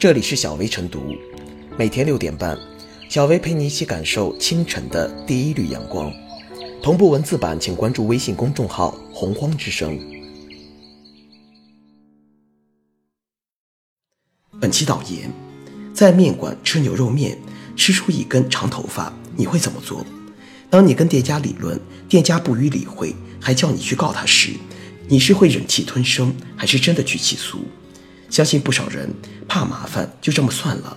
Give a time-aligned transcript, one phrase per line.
[0.00, 1.14] 这里是小薇晨读，
[1.76, 2.58] 每天六点半，
[3.10, 6.10] 小薇陪你一起感受清晨的第一缕阳光。
[6.82, 10.00] 同步文字版，请关注微信公众号“洪荒之声”。
[14.58, 15.30] 本期导言：
[15.92, 17.36] 在面馆吃牛肉面，
[17.76, 20.02] 吃出一根长头发，你会怎么做？
[20.70, 21.78] 当你跟店家理论，
[22.08, 24.52] 店家不予理会，还叫你去告他时，
[25.08, 27.58] 你是会忍气吞声，还是真的去起诉？
[28.30, 29.12] 相信不少人
[29.48, 30.96] 怕麻烦，就这么算了。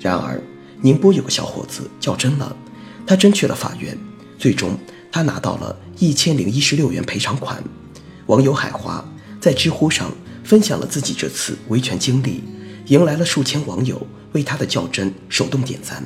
[0.00, 0.40] 然而，
[0.80, 2.56] 宁波有个小伙子较真了，
[3.04, 3.98] 他真去了法院，
[4.38, 4.78] 最终
[5.10, 7.62] 他拿到了一千零一十六元赔偿款。
[8.26, 9.04] 网友海华
[9.40, 10.12] 在知乎上
[10.44, 12.44] 分享了自己这次维权经历，
[12.86, 16.04] 迎来了数千网友为他的较真手动点赞。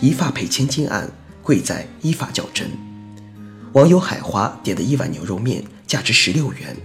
[0.00, 1.10] 一发赔千金案，
[1.42, 2.70] 贵在依法较真。
[3.72, 6.76] 网友海花点的一碗牛肉面价值十六元，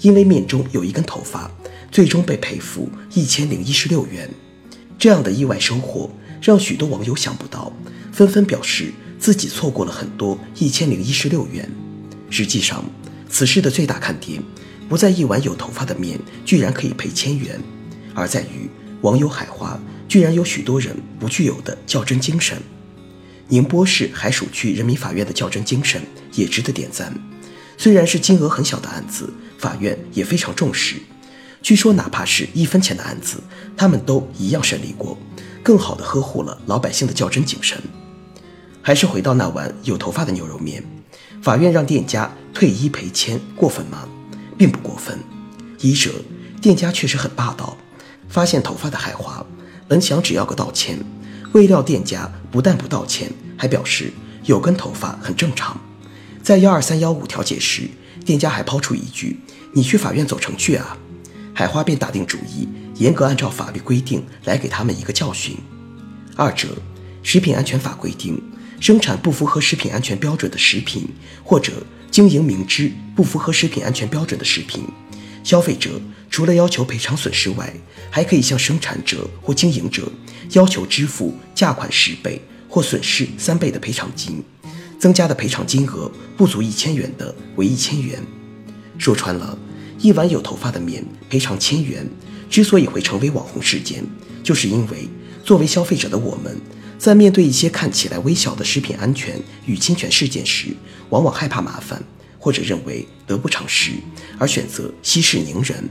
[0.00, 1.48] 因为面中有一根头发，
[1.92, 4.28] 最终被赔付一千零一十六元。
[4.98, 6.10] 这样的意外收获
[6.42, 7.72] 让许多网友想不到，
[8.10, 11.70] 纷纷表示自己错过了很多一千零一十六元。
[12.30, 12.84] 实际上，
[13.28, 14.42] 此事的最大看点
[14.88, 17.60] 不在一碗有头发的面居然可以赔千元，
[18.12, 18.68] 而在于
[19.02, 19.80] 网友海花。
[20.08, 22.60] 居然有许多人不具有的较真精神，
[23.48, 26.00] 宁波市海曙区人民法院的较真精神
[26.32, 27.12] 也值得点赞。
[27.76, 30.96] 虽然是金额很小的案子，法院也非常重视。
[31.60, 33.42] 据说哪怕是一分钱的案子，
[33.76, 35.18] 他们都一样审理过，
[35.62, 37.76] 更好地呵护了老百姓的较真精神。
[38.80, 40.82] 还是回到那碗有头发的牛肉面，
[41.42, 44.08] 法院让店家退一赔千，过分吗？
[44.56, 45.18] 并不过分。
[45.80, 46.12] 一者，
[46.62, 47.76] 店家确实很霸道，
[48.28, 49.44] 发现头发的海华。
[49.88, 50.98] 本想只要个道歉，
[51.52, 54.12] 未料店家不但不道歉，还表示
[54.44, 55.80] 有根头发很正常。
[56.42, 57.88] 在幺二三幺五调解时，
[58.24, 59.38] 店家还抛出一句
[59.72, 60.96] ：“你去法院走程序啊。”
[61.54, 65.56] 海花便打定主意，严格按照法律规定来给他们一个教训。
[66.34, 66.68] 二者，
[67.22, 68.42] 食品安全法规定，
[68.80, 71.08] 生产不符合食品安全标准的食品，
[71.42, 71.72] 或者
[72.10, 74.84] 经营明知不符合食品安全标准的食品。
[75.46, 77.72] 消费者除了要求赔偿损失外，
[78.10, 80.10] 还可以向生产者或经营者
[80.50, 84.42] 要求支付价款十倍或损失三倍的赔偿金，
[84.98, 88.20] 增加的赔偿金额不足一千元的为一千元。
[88.98, 89.56] 说穿了，
[90.00, 92.04] 一碗有头发的面赔偿千元，
[92.50, 94.04] 之所以会成为网红事件，
[94.42, 95.08] 就是因为
[95.44, 96.60] 作为消费者的我们，
[96.98, 100.74] 在面对一些看起来微小的食品安全与侵权事件时，
[101.10, 102.02] 往往害怕麻烦。
[102.46, 103.94] 或者认为得不偿失
[104.38, 105.90] 而选择息事宁人，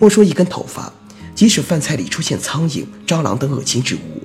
[0.00, 0.92] 莫说一根头发，
[1.32, 4.20] 即使饭菜里出现苍蝇、蟑螂等恶心之物，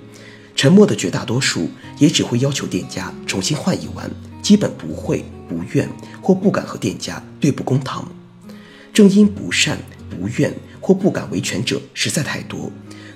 [0.55, 1.69] 沉默的绝大多数
[1.99, 4.09] 也只会要求店家重新换一碗，
[4.41, 5.87] 基本不会不愿
[6.19, 8.11] 或不敢和店家对簿公堂。
[8.91, 9.77] 正因不善、
[10.09, 12.71] 不愿或不敢维权者实在太多，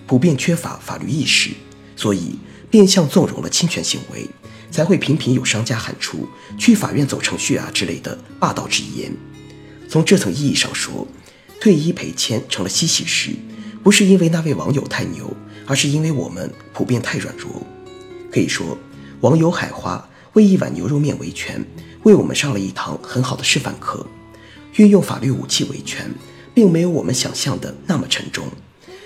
[0.06, 1.50] 普遍缺乏法律意识，
[1.96, 2.36] 所以
[2.70, 4.28] 变相纵容了侵权行为。
[4.76, 6.28] 才会频频有商家喊出
[6.60, 9.10] “去法院走程序啊”之类的霸道之言。
[9.88, 11.08] 从这层意义上说，
[11.62, 13.32] 退一赔千成了稀奇事，
[13.82, 15.34] 不是因为那位网友太牛，
[15.66, 17.66] 而是因为我们普遍太软弱。
[18.30, 18.78] 可以说，
[19.22, 21.66] 网友海花为一碗牛肉面维权，
[22.04, 24.06] 为我们上了一堂很好的示范课。
[24.76, 26.12] 运用法律武器维权，
[26.54, 28.46] 并没有我们想象的那么沉重。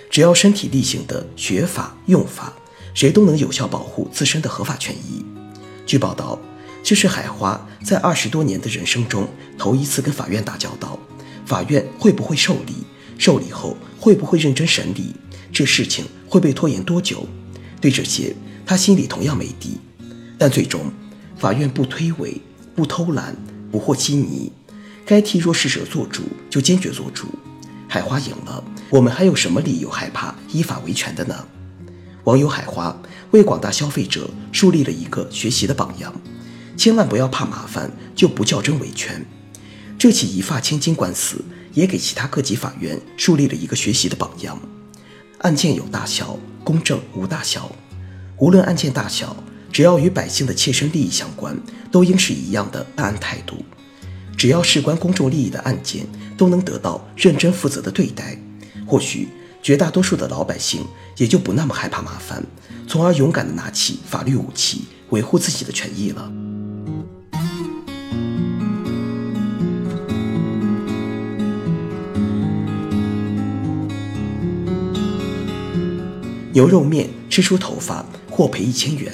[0.10, 2.54] 只要身体力行的学法用法，
[2.96, 5.24] 谁都能有效保护自身的合法权益。
[5.90, 6.38] 据报道，
[6.84, 9.28] 这是海花在二十多年的人生中
[9.58, 11.00] 头一次跟法院打交道。
[11.48, 12.86] 法院会不会受理？
[13.18, 15.16] 受理后会不会认真审理？
[15.52, 17.28] 这事情会被拖延多久？
[17.82, 18.36] 对这些，
[18.68, 19.80] 他心里同样没底。
[20.38, 20.94] 但最终，
[21.40, 22.40] 法院不推诿，
[22.76, 23.36] 不偷懒，
[23.72, 24.52] 不和稀泥，
[25.08, 27.30] 该替弱势者做主就坚决做主。
[27.88, 31.48] 海花赢了，我们还有什么理由害怕依法维权的呢？
[32.26, 32.96] 网友海花
[33.32, 36.14] 为广大消费者树立了一个学习的榜样，
[36.78, 39.26] 千万不要怕麻烦就不较真维权。
[39.98, 41.44] 这起一发千金官司
[41.74, 44.60] 也给其他各级法院树立了一个学习的榜样。
[45.40, 47.72] 案件有大小，公正无大小。
[48.38, 49.36] 无论案件大小，
[49.72, 51.58] 只要与百姓的切身利益相关，
[51.92, 53.58] 都应是一样的办案态度。
[54.38, 56.06] 只要事关公众利益的案件，
[56.38, 58.38] 都能得到认真负责的对待。
[58.86, 59.28] 或许。
[59.62, 60.86] 绝大多数的老百姓
[61.18, 62.44] 也就不那么害怕麻烦，
[62.88, 66.32] 从而勇敢地拿起法律武器维护自己的权益了。
[76.52, 79.14] 牛肉面吃出头发获赔一千元，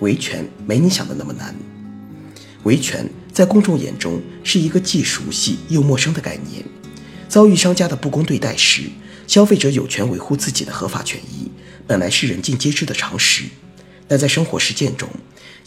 [0.00, 1.54] 维权没你想的那么难。
[2.64, 6.64] 维权在公众眼中是一个既熟悉又陌生的概念。
[7.28, 8.82] 遭遇商家的不公对待时，
[9.26, 11.50] 消费者有权维护自己的合法权益，
[11.86, 13.44] 本来是人尽皆知的常识。
[14.06, 15.08] 但在生活实践中，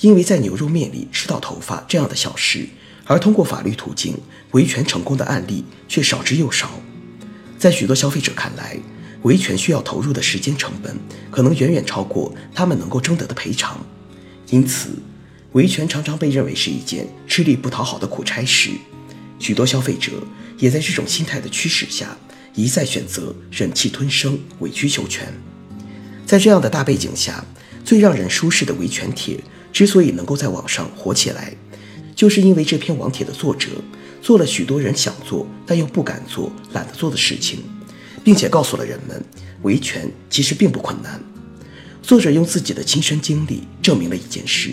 [0.01, 2.67] 因为在牛肉面里吃到头发这样的小事，
[3.05, 4.15] 而通过法律途径
[4.51, 6.79] 维权成功的案例却少之又少。
[7.57, 8.77] 在许多消费者看来，
[9.23, 10.95] 维权需要投入的时间成本
[11.31, 13.83] 可能远远超过他们能够争得的赔偿，
[14.51, 14.89] 因此，
[15.53, 18.69] 维权常常被认为是一件吃力不讨好的苦差事。
[19.39, 20.11] 许多消费者
[20.59, 22.15] 也在这种心态的驱使下，
[22.57, 25.31] 一再选择忍气吞声、委曲求全。
[26.25, 27.45] 在这样的大背景下，
[27.85, 29.39] 最让人舒适的维权帖
[29.71, 31.55] 之所以能够在网上火起来，
[32.15, 33.69] 就是因为这篇网帖的作者
[34.21, 37.59] 做了许多人想做但又不敢做、懒得做的事情。
[38.23, 39.23] 并且告诉了人们，
[39.61, 41.23] 维权其实并不困难。
[42.01, 44.71] 作者用自己的亲身经历证明了一件事：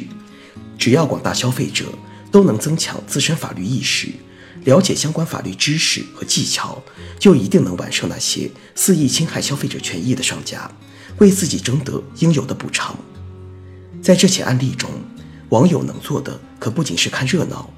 [0.77, 1.85] 只要广大消费者
[2.33, 4.09] 都能增强自身法律意识，
[4.65, 6.83] 了解相关法律知识和技巧，
[7.19, 10.71] 就一定能完胜那些肆意侵害消费者权益的商家，
[11.19, 12.97] 为自己争得应有的补偿。
[14.03, 14.91] 在这起案例中，
[15.51, 17.71] 网友能做的可不仅是看热闹，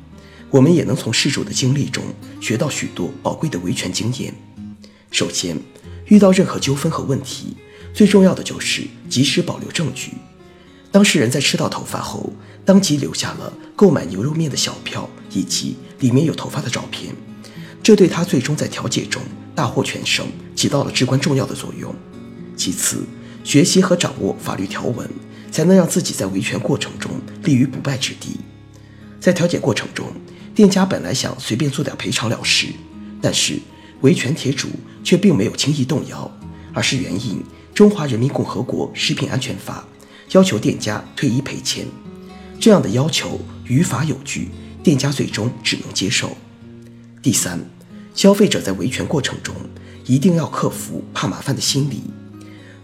[0.51, 2.03] 我们也能从事主的经历中
[2.41, 4.35] 学到许多宝贵的维权经验。
[5.11, 5.59] 首先，
[6.07, 7.57] 遇到任何纠纷和问题，
[7.93, 10.13] 最重要的就是及时保留证据。
[10.93, 12.33] 当事人在吃到头发后，
[12.65, 17.15] 当即留下了购买牛肉面的小票以及里面有头发的照片，
[17.83, 19.21] 这对他最终在调解中
[19.55, 21.95] 大获全胜起到了至关重要的作用。
[22.57, 23.05] 其次，
[23.45, 25.07] 学习和掌握法律条文，
[25.51, 27.11] 才能让自己在维权过程中
[27.45, 28.41] 立于不败之地。
[29.21, 30.07] 在调解过程中，
[30.55, 32.69] 店家本来想随便做点赔偿了事，
[33.21, 33.61] 但是。
[34.03, 34.69] 维权铁主
[35.03, 36.31] 却并没有轻易动摇，
[36.75, 37.41] 而是援引
[37.73, 39.89] 《中华人民共和国食品安全法》，
[40.37, 41.87] 要求店家退一赔千。
[42.61, 44.51] 这样的要求于法有据，
[44.87, 46.37] 店家最终只能接受。
[47.21, 47.59] 第三，
[48.15, 49.53] 消费者在维权过程中
[50.05, 52.05] 一定要克服怕麻烦的心理。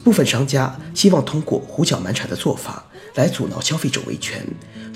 [0.03, 2.85] 部分商家希望通过胡搅蛮缠的做法
[3.15, 4.45] 来阻挠消费者维权，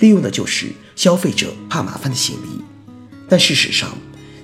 [0.01, 2.61] 利用的就是消费者怕麻烦的心理。
[3.29, 3.97] 但事实上，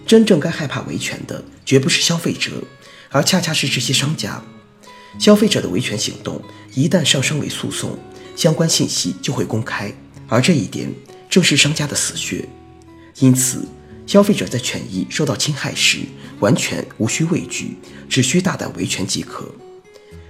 [0.06, 2.62] 真正该害怕维权的，绝不是消费者，
[3.10, 4.40] 而恰恰是这些商家。
[5.18, 6.40] 消费者的维权行动
[6.76, 7.98] 一旦上升为诉讼，
[8.36, 9.92] 相关信息就会公开，
[10.28, 10.88] 而这一点
[11.32, 12.46] 正是商家的死穴。
[13.20, 13.66] 因此，
[14.06, 16.00] 消费者在权益受到侵害时，
[16.40, 19.50] 完全无需畏惧，只需大胆维权即可。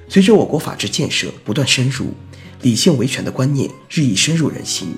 [0.08, 2.14] 随着我国法治建设不断深入，
[2.62, 4.94] 理性维权的观念日益深入人心，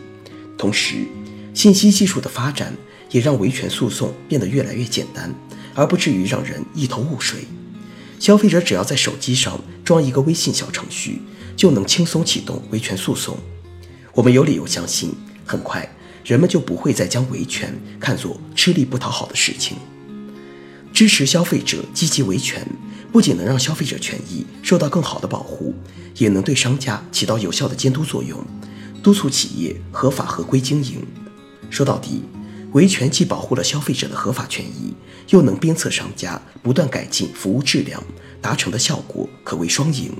[0.58, 1.06] 同时，
[1.54, 2.74] 信息技术的发展。
[3.10, 5.32] 也让维权诉讼变得越来越简单，
[5.72, 7.44] 而不至于让人一头雾水。
[8.18, 11.20] 消费者只要在手机上装一个微信小程序，
[11.54, 13.38] 就能轻松启动维权诉讼。
[14.14, 15.12] 我们有理由相信，
[15.44, 15.88] 很快
[16.24, 19.76] 人们就不会再将维权看作吃力不讨好的事情。
[20.92, 22.66] 支持消费者积极维权，
[23.12, 25.74] 不仅能让消费者权益受到更好的保护，
[26.16, 28.44] 也能对商家起到有效的监督作用，
[29.02, 31.04] 督促企业合法合规经营。
[31.70, 32.22] 说到底。
[32.74, 34.92] 维权既保护了消费者的合法权益，
[35.28, 38.02] 又能鞭策商家不断改进服务质量，
[38.40, 40.12] 达成的效果可谓双赢。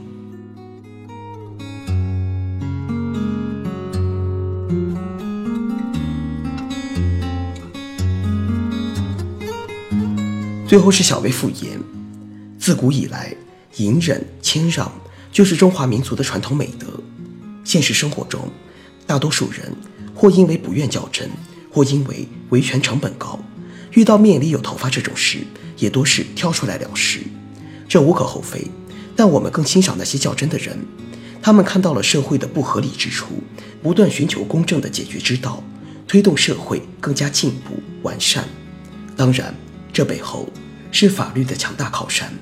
[10.66, 11.78] 最后是小微复言，
[12.58, 13.34] 自古以来，
[13.76, 14.90] 隐忍谦让
[15.30, 16.86] 就是中华民族的传统美德。
[17.64, 18.48] 现实生活中，
[19.06, 19.72] 大多数人
[20.14, 21.30] 或因为不愿较真。
[21.70, 23.36] 或因为维权成本高，
[23.94, 25.38] 遇到面里有头发这种事，
[25.76, 27.18] 也多是挑出来了事，
[27.88, 28.64] 这无可厚非。
[29.16, 30.78] 但我们更欣赏那些较真的人，
[31.42, 33.42] 他们看到了社会的不合理之处，
[33.82, 35.64] 不断寻求公正的解决之道，
[36.06, 38.44] 推动社会更加进步完善。
[39.16, 39.52] 当然，
[39.94, 40.48] 这背后
[40.91, 42.32] 是法律的强大靠山。